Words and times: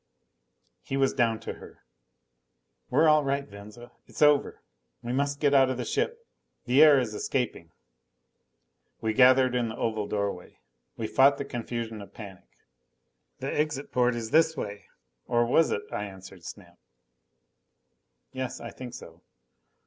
He 0.81 0.97
was 0.97 1.13
down 1.13 1.39
to 1.41 1.53
her. 1.53 1.83
"We're 2.89 3.07
all 3.07 3.23
right, 3.23 3.47
Venza. 3.47 3.91
It's 4.07 4.23
over. 4.23 4.63
We 5.03 5.13
must 5.13 5.39
get 5.39 5.53
out 5.53 5.69
of 5.69 5.77
the 5.77 5.85
ship. 5.85 6.25
The 6.65 6.81
air 6.81 6.97
is 6.99 7.13
escaping." 7.13 7.71
We 8.99 9.13
gathered 9.13 9.53
in 9.53 9.69
the 9.69 9.77
oval 9.77 10.07
doorway. 10.07 10.57
We 10.97 11.05
fought 11.05 11.37
the 11.37 11.45
confusion 11.45 12.01
of 12.01 12.15
panic. 12.15 12.49
"The 13.41 13.53
exit 13.53 13.91
port 13.91 14.15
is 14.15 14.31
this 14.31 14.57
way." 14.57 14.85
Or 15.27 15.45
was 15.45 15.69
it? 15.69 15.83
I 15.91 16.05
answered 16.05 16.45
Snap, 16.45 16.79
"Yes, 18.33 18.59
I 18.59 18.71
think 18.71 18.95
so." 18.95 19.21